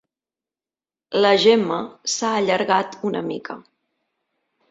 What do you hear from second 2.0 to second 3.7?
s'ha allargat una mica.